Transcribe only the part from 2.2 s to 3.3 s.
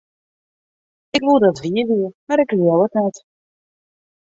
mar ik leau it net.